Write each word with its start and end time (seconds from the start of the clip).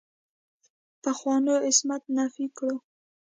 پخوانو 1.03 1.53
عصمت 1.67 2.03
نفي 2.17 2.45
کړو. 2.57 2.75